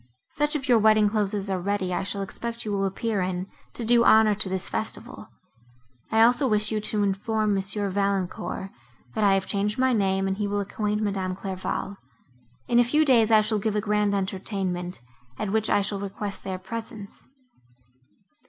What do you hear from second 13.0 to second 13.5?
days I